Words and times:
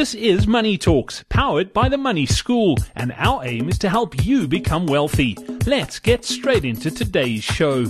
This 0.00 0.14
is 0.14 0.46
Money 0.46 0.78
Talks, 0.78 1.26
powered 1.28 1.74
by 1.74 1.90
the 1.90 1.98
Money 1.98 2.24
School, 2.24 2.78
and 2.96 3.12
our 3.18 3.44
aim 3.44 3.68
is 3.68 3.78
to 3.80 3.90
help 3.90 4.24
you 4.24 4.48
become 4.48 4.86
wealthy. 4.86 5.36
Let's 5.66 5.98
get 5.98 6.24
straight 6.24 6.64
into 6.64 6.90
today's 6.90 7.44
show. 7.44 7.84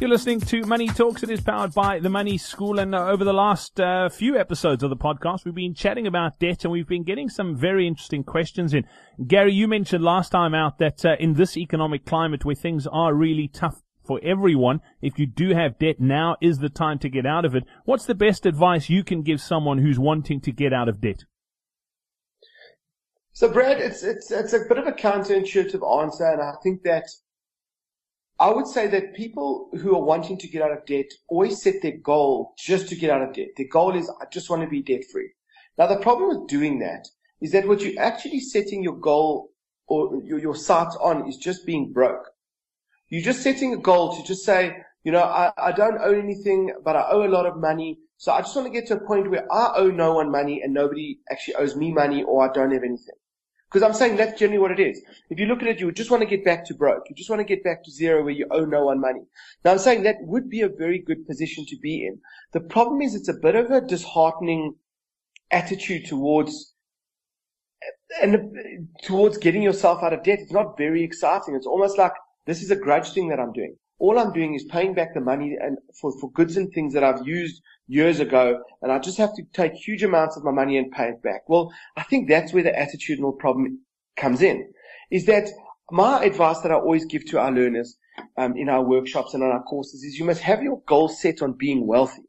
You're 0.00 0.10
listening 0.10 0.40
to 0.40 0.66
Money 0.66 0.88
Talks. 0.88 1.22
It 1.22 1.30
is 1.30 1.42
powered 1.42 1.74
by 1.74 2.00
the 2.00 2.08
Money 2.08 2.38
School. 2.38 2.80
And 2.80 2.92
uh, 2.92 3.06
over 3.06 3.22
the 3.22 3.32
last 3.32 3.78
uh, 3.78 4.08
few 4.08 4.36
episodes 4.36 4.82
of 4.82 4.90
the 4.90 4.96
podcast, 4.96 5.44
we've 5.44 5.54
been 5.54 5.74
chatting 5.74 6.08
about 6.08 6.40
debt 6.40 6.64
and 6.64 6.72
we've 6.72 6.88
been 6.88 7.04
getting 7.04 7.28
some 7.28 7.54
very 7.54 7.86
interesting 7.86 8.24
questions 8.24 8.74
in. 8.74 8.84
Gary, 9.28 9.52
you 9.52 9.68
mentioned 9.68 10.02
last 10.02 10.30
time 10.30 10.54
out 10.54 10.78
that 10.78 11.04
uh, 11.04 11.14
in 11.20 11.34
this 11.34 11.56
economic 11.56 12.04
climate 12.04 12.44
where 12.44 12.56
things 12.56 12.88
are 12.88 13.14
really 13.14 13.46
tough 13.46 13.80
for 14.04 14.20
everyone. 14.22 14.80
If 15.00 15.18
you 15.18 15.26
do 15.26 15.54
have 15.54 15.78
debt, 15.78 16.00
now 16.00 16.36
is 16.40 16.58
the 16.58 16.68
time 16.68 16.98
to 17.00 17.08
get 17.08 17.26
out 17.26 17.44
of 17.44 17.54
it. 17.54 17.64
What's 17.84 18.06
the 18.06 18.14
best 18.14 18.46
advice 18.46 18.90
you 18.90 19.04
can 19.04 19.22
give 19.22 19.40
someone 19.40 19.78
who's 19.78 19.98
wanting 19.98 20.40
to 20.42 20.52
get 20.52 20.72
out 20.72 20.88
of 20.88 21.00
debt? 21.00 21.24
So, 23.32 23.50
Brad, 23.50 23.80
it's 23.80 24.02
it's 24.02 24.30
it's 24.30 24.52
a 24.52 24.60
bit 24.68 24.78
of 24.78 24.86
a 24.86 24.92
counterintuitive 24.92 26.02
answer, 26.02 26.26
and 26.26 26.42
I 26.42 26.52
think 26.62 26.82
that 26.82 27.08
I 28.38 28.50
would 28.50 28.66
say 28.66 28.88
that 28.88 29.14
people 29.14 29.70
who 29.80 29.94
are 29.94 30.02
wanting 30.02 30.36
to 30.38 30.48
get 30.48 30.62
out 30.62 30.72
of 30.72 30.84
debt 30.84 31.06
always 31.28 31.62
set 31.62 31.80
their 31.80 31.96
goal 31.96 32.54
just 32.58 32.88
to 32.88 32.96
get 32.96 33.10
out 33.10 33.22
of 33.22 33.32
debt. 33.34 33.48
Their 33.56 33.68
goal 33.68 33.96
is 33.96 34.10
I 34.20 34.26
just 34.32 34.50
want 34.50 34.62
to 34.62 34.68
be 34.68 34.82
debt 34.82 35.04
free. 35.10 35.30
Now, 35.78 35.86
the 35.86 36.00
problem 36.00 36.28
with 36.28 36.48
doing 36.48 36.80
that 36.80 37.06
is 37.40 37.52
that 37.52 37.66
what 37.66 37.80
you're 37.80 38.00
actually 38.00 38.40
setting 38.40 38.82
your 38.82 38.96
goal 38.96 39.52
or 39.86 40.20
your, 40.24 40.38
your 40.38 40.54
sights 40.54 40.96
on 41.00 41.28
is 41.28 41.36
just 41.36 41.64
being 41.64 41.92
broke. 41.92 42.31
You're 43.12 43.20
just 43.20 43.42
setting 43.42 43.74
a 43.74 43.76
goal 43.76 44.16
to 44.16 44.26
just 44.26 44.42
say, 44.42 44.74
you 45.04 45.12
know, 45.12 45.20
I, 45.22 45.52
I 45.58 45.72
don't 45.72 45.98
owe 46.00 46.18
anything, 46.18 46.72
but 46.82 46.96
I 46.96 47.10
owe 47.10 47.26
a 47.26 47.28
lot 47.28 47.44
of 47.44 47.58
money. 47.58 47.98
So 48.16 48.32
I 48.32 48.40
just 48.40 48.56
want 48.56 48.68
to 48.68 48.72
get 48.72 48.88
to 48.88 48.94
a 48.94 49.06
point 49.06 49.30
where 49.30 49.44
I 49.52 49.72
owe 49.76 49.90
no 49.90 50.14
one 50.14 50.32
money 50.32 50.62
and 50.62 50.72
nobody 50.72 51.18
actually 51.30 51.56
owes 51.56 51.76
me 51.76 51.92
money 51.92 52.22
or 52.22 52.48
I 52.48 52.50
don't 52.54 52.72
have 52.72 52.82
anything. 52.82 53.14
Because 53.70 53.82
I'm 53.82 53.92
saying 53.92 54.16
that's 54.16 54.40
generally 54.40 54.60
what 54.60 54.70
it 54.70 54.80
is. 54.80 55.02
If 55.28 55.38
you 55.38 55.44
look 55.44 55.60
at 55.60 55.68
it, 55.68 55.78
you 55.78 55.92
just 55.92 56.10
want 56.10 56.22
to 56.22 56.26
get 56.26 56.42
back 56.42 56.64
to 56.68 56.74
broke. 56.74 57.02
You 57.10 57.14
just 57.14 57.28
want 57.28 57.40
to 57.40 57.44
get 57.44 57.62
back 57.62 57.84
to 57.84 57.90
zero 57.90 58.22
where 58.22 58.32
you 58.32 58.46
owe 58.50 58.64
no 58.64 58.86
one 58.86 58.98
money. 58.98 59.24
Now 59.62 59.72
I'm 59.72 59.78
saying 59.78 60.04
that 60.04 60.16
would 60.22 60.48
be 60.48 60.62
a 60.62 60.70
very 60.70 60.98
good 60.98 61.26
position 61.26 61.66
to 61.68 61.76
be 61.82 62.06
in. 62.06 62.18
The 62.54 62.60
problem 62.60 63.02
is 63.02 63.14
it's 63.14 63.28
a 63.28 63.34
bit 63.34 63.56
of 63.56 63.70
a 63.70 63.82
disheartening 63.82 64.76
attitude 65.50 66.06
towards 66.06 66.72
and 68.22 68.88
towards 69.02 69.36
getting 69.36 69.62
yourself 69.62 70.02
out 70.02 70.14
of 70.14 70.22
debt. 70.22 70.38
It's 70.40 70.52
not 70.52 70.78
very 70.78 71.02
exciting. 71.02 71.54
It's 71.54 71.66
almost 71.66 71.98
like 71.98 72.12
this 72.46 72.62
is 72.62 72.70
a 72.70 72.76
grudge 72.76 73.12
thing 73.12 73.28
that 73.28 73.40
I'm 73.40 73.52
doing. 73.52 73.76
All 73.98 74.18
I'm 74.18 74.32
doing 74.32 74.54
is 74.54 74.64
paying 74.64 74.94
back 74.94 75.14
the 75.14 75.20
money 75.20 75.56
and 75.60 75.78
for, 76.00 76.12
for 76.18 76.30
goods 76.32 76.56
and 76.56 76.72
things 76.72 76.92
that 76.94 77.04
I've 77.04 77.26
used 77.26 77.62
years 77.86 78.18
ago, 78.18 78.60
and 78.80 78.90
I 78.90 78.98
just 78.98 79.18
have 79.18 79.34
to 79.36 79.42
take 79.52 79.74
huge 79.74 80.02
amounts 80.02 80.36
of 80.36 80.42
my 80.42 80.50
money 80.50 80.76
and 80.76 80.90
pay 80.90 81.10
it 81.10 81.22
back. 81.22 81.48
Well, 81.48 81.72
I 81.96 82.02
think 82.02 82.28
that's 82.28 82.52
where 82.52 82.64
the 82.64 82.72
attitudinal 82.72 83.38
problem 83.38 83.80
comes 84.16 84.42
in. 84.42 84.72
Is 85.10 85.26
that 85.26 85.48
my 85.90 86.24
advice 86.24 86.60
that 86.60 86.72
I 86.72 86.76
always 86.76 87.04
give 87.04 87.24
to 87.26 87.38
our 87.38 87.52
learners 87.52 87.96
um, 88.36 88.56
in 88.56 88.68
our 88.68 88.82
workshops 88.82 89.34
and 89.34 89.42
on 89.42 89.50
our 89.50 89.62
courses 89.62 90.02
is 90.02 90.18
you 90.18 90.24
must 90.24 90.40
have 90.42 90.62
your 90.62 90.80
goal 90.86 91.08
set 91.08 91.42
on 91.42 91.52
being 91.52 91.86
wealthy. 91.86 92.22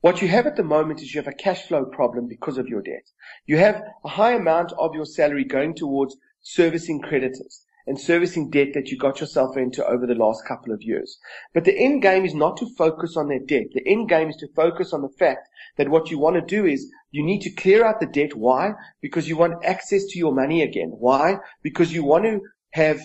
What 0.00 0.20
you 0.20 0.28
have 0.28 0.46
at 0.46 0.56
the 0.56 0.64
moment 0.64 1.00
is 1.00 1.14
you 1.14 1.20
have 1.20 1.32
a 1.32 1.36
cash 1.36 1.66
flow 1.66 1.84
problem 1.84 2.26
because 2.28 2.58
of 2.58 2.68
your 2.68 2.82
debt. 2.82 3.04
You 3.46 3.56
have 3.58 3.82
a 4.04 4.08
high 4.08 4.32
amount 4.32 4.72
of 4.78 4.94
your 4.94 5.06
salary 5.06 5.44
going 5.44 5.74
towards 5.74 6.16
servicing 6.42 7.00
creditors 7.00 7.64
and 7.86 8.00
servicing 8.00 8.50
debt 8.50 8.68
that 8.74 8.88
you 8.88 8.96
got 8.96 9.20
yourself 9.20 9.56
into 9.56 9.84
over 9.86 10.06
the 10.06 10.14
last 10.14 10.46
couple 10.46 10.72
of 10.72 10.82
years. 10.82 11.18
But 11.52 11.64
the 11.64 11.76
end 11.76 12.02
game 12.02 12.24
is 12.24 12.34
not 12.34 12.56
to 12.58 12.74
focus 12.76 13.16
on 13.16 13.28
that 13.28 13.46
debt. 13.46 13.66
The 13.74 13.86
end 13.86 14.08
game 14.08 14.30
is 14.30 14.36
to 14.36 14.48
focus 14.54 14.92
on 14.92 15.02
the 15.02 15.08
fact 15.18 15.48
that 15.76 15.88
what 15.88 16.10
you 16.10 16.18
want 16.18 16.36
to 16.36 16.42
do 16.42 16.66
is 16.66 16.90
you 17.10 17.24
need 17.24 17.42
to 17.42 17.50
clear 17.50 17.84
out 17.84 18.00
the 18.00 18.06
debt. 18.06 18.34
Why? 18.34 18.72
Because 19.00 19.28
you 19.28 19.36
want 19.36 19.64
access 19.64 20.04
to 20.06 20.18
your 20.18 20.34
money 20.34 20.62
again. 20.62 20.88
Why? 20.98 21.38
Because 21.62 21.92
you 21.92 22.04
want 22.04 22.24
to 22.24 22.40
have 22.72 23.00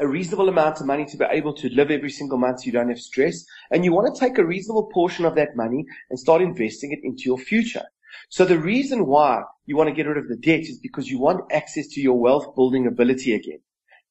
a 0.00 0.08
reasonable 0.08 0.48
amount 0.48 0.80
of 0.80 0.86
money 0.86 1.04
to 1.04 1.16
be 1.16 1.24
able 1.30 1.54
to 1.54 1.68
live 1.68 1.90
every 1.90 2.10
single 2.10 2.38
month 2.38 2.60
so 2.60 2.66
you 2.66 2.72
don't 2.72 2.88
have 2.88 2.98
stress. 2.98 3.44
And 3.70 3.84
you 3.84 3.92
want 3.92 4.12
to 4.12 4.18
take 4.20 4.38
a 4.38 4.44
reasonable 4.44 4.90
portion 4.92 5.24
of 5.24 5.36
that 5.36 5.56
money 5.56 5.84
and 6.10 6.18
start 6.18 6.42
investing 6.42 6.92
it 6.92 7.00
into 7.04 7.22
your 7.24 7.38
future. 7.38 7.84
So 8.28 8.44
the 8.44 8.58
reason 8.58 9.06
why 9.06 9.42
you 9.66 9.76
want 9.76 9.88
to 9.88 9.94
get 9.94 10.06
rid 10.06 10.18
of 10.18 10.28
the 10.28 10.36
debt 10.36 10.60
is 10.60 10.78
because 10.78 11.08
you 11.08 11.18
want 11.18 11.52
access 11.52 11.86
to 11.88 12.00
your 12.00 12.18
wealth 12.18 12.54
building 12.54 12.86
ability 12.86 13.34
again. 13.34 13.60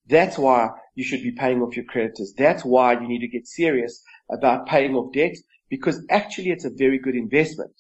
That's 0.08 0.38
why 0.38 0.70
you 0.96 1.04
should 1.04 1.24
be 1.24 1.32
paying 1.32 1.62
off 1.62 1.76
your 1.76 1.86
creditors. 1.86 2.34
That's 2.38 2.64
why 2.64 2.94
you 2.94 3.08
need 3.08 3.22
to 3.22 3.28
get 3.28 3.48
serious 3.48 4.04
about 4.30 4.68
paying 4.68 4.96
off 4.96 5.14
debt 5.14 5.36
because 5.70 6.06
actually 6.10 6.52
it's 6.52 6.66
a 6.66 6.70
very 6.70 7.00
good 7.00 7.16
investment. 7.16 7.72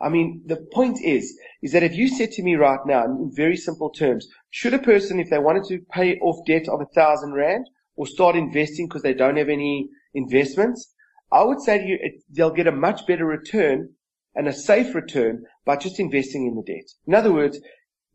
I 0.00 0.08
mean, 0.08 0.42
the 0.46 0.66
point 0.72 0.98
is, 1.02 1.38
is 1.62 1.72
that 1.72 1.82
if 1.82 1.94
you 1.94 2.08
said 2.08 2.32
to 2.32 2.42
me 2.42 2.54
right 2.54 2.80
now, 2.86 3.04
in 3.04 3.30
very 3.34 3.56
simple 3.56 3.90
terms, 3.90 4.28
should 4.48 4.72
a 4.72 4.78
person, 4.78 5.20
if 5.20 5.28
they 5.28 5.38
wanted 5.38 5.64
to 5.64 5.80
pay 5.92 6.18
off 6.20 6.44
debt 6.46 6.68
of 6.68 6.80
a 6.80 6.86
thousand 6.94 7.34
rand 7.34 7.68
or 7.96 8.06
start 8.06 8.34
investing 8.34 8.88
because 8.88 9.02
they 9.02 9.12
don't 9.12 9.36
have 9.36 9.50
any 9.50 9.88
investments, 10.14 10.94
I 11.30 11.44
would 11.44 11.60
say 11.60 11.78
to 11.78 11.84
you, 11.84 11.98
it, 12.00 12.22
they'll 12.30 12.50
get 12.50 12.66
a 12.66 12.72
much 12.72 13.06
better 13.06 13.26
return 13.26 13.90
and 14.34 14.48
a 14.48 14.52
safe 14.52 14.94
return 14.94 15.44
by 15.64 15.76
just 15.76 16.00
investing 16.00 16.46
in 16.46 16.54
the 16.56 16.62
debt. 16.62 16.88
In 17.06 17.14
other 17.14 17.32
words, 17.32 17.60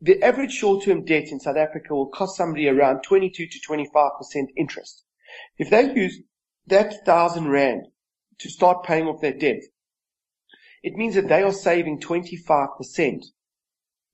the 0.06 0.22
average 0.22 0.52
short-term 0.52 1.04
debt 1.04 1.30
in 1.30 1.40
South 1.40 1.58
Africa 1.58 1.96
will 1.96 2.10
cost 2.10 2.38
somebody 2.38 2.70
around 2.70 3.02
22 3.02 3.48
to 3.48 3.60
25% 3.60 4.12
interest. 4.56 5.04
If 5.58 5.72
they 5.72 5.92
use 5.96 6.20
that 6.68 7.04
thousand 7.06 7.50
rand 7.50 7.88
to 8.38 8.50
start 8.50 8.86
paying 8.86 9.08
off 9.08 9.20
their 9.20 9.34
debt, 9.34 9.64
it 10.84 10.94
means 10.94 11.16
that 11.16 11.28
they 11.28 11.42
are 11.42 11.52
saving 11.52 12.02
25% 12.02 13.26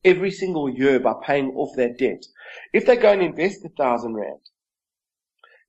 every 0.06 0.32
single 0.32 0.70
year 0.70 0.98
by 0.98 1.14
paying 1.22 1.52
off 1.58 1.76
their 1.76 1.94
debt. 1.94 2.24
If 2.72 2.86
they 2.86 2.96
go 2.96 3.12
and 3.12 3.22
invest 3.22 3.66
a 3.66 3.70
thousand 3.70 4.16
rand, 4.16 4.40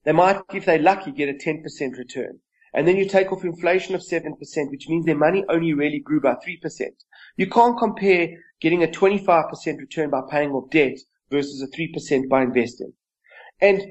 they 0.05 0.13
might, 0.13 0.41
if 0.55 0.67
they're 0.67 0.79
lucky, 0.79 1.11
get 1.11 1.31
a 1.31 1.33
10% 1.33 1.65
return. 1.99 2.39
And 2.75 2.89
then 2.89 2.97
you 2.97 3.07
take 3.07 3.33
off 3.33 3.45
inflation 3.45 3.95
of 3.95 4.01
7%, 4.01 4.31
which 4.71 4.89
means 4.89 5.05
their 5.05 5.17
money 5.17 5.45
only 5.49 5.75
really 5.75 5.99
grew 5.99 6.21
by 6.21 6.35
3%. 6.35 6.89
You 7.37 7.47
can't 7.49 7.79
compare 7.79 8.29
getting 8.61 8.83
a 8.83 8.87
25% 8.87 9.79
return 9.79 10.11
by 10.11 10.21
paying 10.31 10.53
off 10.53 10.71
debt 10.71 10.99
versus 11.31 11.63
a 11.63 11.67
3% 11.77 12.29
by 12.29 12.43
investing. 12.43 12.93
And 13.61 13.83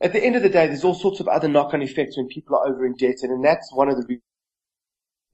at 0.00 0.12
the 0.12 0.22
end 0.22 0.36
of 0.36 0.42
the 0.42 0.48
day, 0.48 0.66
there's 0.66 0.84
all 0.84 0.94
sorts 0.94 1.20
of 1.20 1.28
other 1.28 1.48
knock-on 1.48 1.82
effects 1.82 2.16
when 2.16 2.28
people 2.28 2.56
are 2.56 2.68
over 2.68 2.86
indebted, 2.86 3.30
and 3.30 3.44
that's 3.44 3.72
one 3.72 3.88
of 3.88 3.96
the 3.96 4.20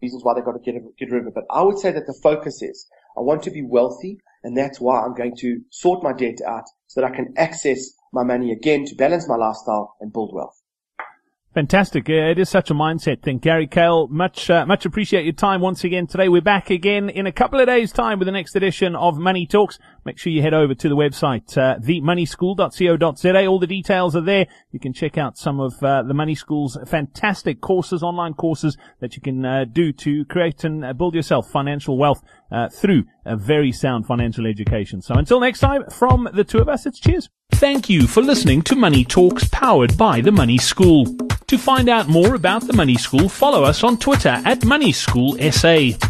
reasons 0.01 0.23
why 0.25 0.35
they've 0.35 0.45
got 0.45 0.53
to 0.53 0.73
get, 0.73 0.81
get 0.99 1.11
rid 1.11 1.23
of 1.23 1.29
it. 1.29 1.35
But 1.35 1.45
I 1.51 1.63
would 1.63 1.79
say 1.79 1.93
that 1.93 2.07
the 2.07 2.19
focus 2.23 2.63
is, 2.63 2.87
I 3.17 3.21
want 3.21 3.43
to 3.45 3.51
be 3.51 3.63
wealthy, 3.63 4.19
and 4.43 4.57
that's 4.57 4.81
why 4.81 5.01
I'm 5.01 5.15
going 5.15 5.37
to 5.39 5.61
sort 5.71 6.03
my 6.03 6.13
debt 6.13 6.39
out 6.47 6.65
so 6.87 7.01
that 7.01 7.11
I 7.11 7.15
can 7.15 7.35
access 7.37 7.91
my 8.13 8.23
money 8.23 8.53
again 8.53 8.87
to 8.87 8.95
balance 8.95 9.29
my 9.29 9.37
lifestyle 9.37 9.97
and 10.01 10.13
build 10.13 10.33
wealth. 10.35 10.60
Fantastic. 11.53 12.09
It 12.09 12.39
is 12.39 12.49
such 12.49 12.71
a 12.71 12.75
mindset 12.75 13.23
thing. 13.23 13.39
Gary 13.39 13.67
Kayle, 13.67 14.07
much, 14.07 14.49
uh, 14.49 14.65
much 14.67 14.87
appreciate 14.87 15.25
your 15.25 15.33
time 15.33 15.61
once 15.61 15.83
again 15.83 16.07
today. 16.07 16.29
We're 16.29 16.41
back 16.41 16.71
again 16.71 17.11
in 17.11 17.27
a 17.27 17.33
couple 17.33 17.59
of 17.59 17.67
days 17.67 17.91
time 17.91 18.21
with 18.21 18.27
the 18.27 18.33
next 18.33 18.55
edition 18.55 18.95
of 18.95 19.19
Money 19.19 19.47
Talks. 19.47 19.77
Make 20.05 20.17
sure 20.17 20.33
you 20.33 20.43
head 20.43 20.55
over 20.55 20.77
to 20.77 20.89
the 20.89 20.95
website, 20.95 21.59
uh, 21.59 21.81
themoneyschool.co.za. 21.81 23.47
All 23.47 23.59
the 23.59 23.67
details 23.67 24.15
are 24.15 24.21
there. 24.21 24.47
You 24.71 24.79
can 24.79 24.93
check 24.93 25.19
out 25.19 25.37
some 25.37 25.59
of, 25.59 25.83
uh, 25.83 26.05
the 26.05 26.15
Money 26.15 26.37
School's 26.37 26.79
fantastic 26.87 27.61
courses, 27.61 28.01
online 28.01 28.35
courses 28.35 28.79
that 29.01 29.17
you 29.17 29.21
can, 29.21 29.45
uh, 29.45 29.65
do 29.65 29.93
to 29.93 30.25
create 30.27 30.63
and 30.63 30.85
uh, 30.85 30.93
build 30.93 31.17
yourself 31.17 31.51
financial 31.51 31.99
wealth, 31.99 32.23
uh, 32.53 32.69
through 32.69 33.07
a 33.27 33.37
very 33.37 33.73
sound 33.73 34.07
financial 34.07 34.47
education. 34.47 35.03
So 35.03 35.17
until 35.17 35.41
next 35.41 35.59
time, 35.59 35.83
from 35.91 36.29
the 36.33 36.45
two 36.45 36.59
of 36.59 36.69
us, 36.69 36.87
it's 36.87 37.01
cheers. 37.01 37.29
Thank 37.51 37.91
you 37.91 38.07
for 38.07 38.23
listening 38.23 38.63
to 38.63 38.77
Money 38.77 39.05
Talks 39.05 39.49
powered 39.49 39.99
by 39.99 40.21
the 40.21 40.31
Money 40.31 40.57
School. 40.57 41.07
To 41.51 41.59
find 41.59 41.89
out 41.89 42.07
more 42.07 42.37
about 42.37 42.69
the 42.69 42.73
Money 42.73 42.95
School, 42.95 43.29
follow 43.29 43.65
us 43.65 43.83
on 43.83 43.99
Twitter 43.99 44.41
at 44.45 44.65
Money 44.65 44.93
School 44.93 45.37
SA. 45.51 46.10